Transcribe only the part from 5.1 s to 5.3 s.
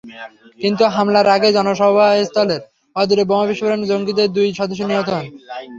হন।